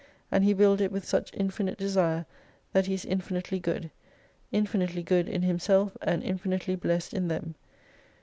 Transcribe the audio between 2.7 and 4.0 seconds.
that He is infinitely good: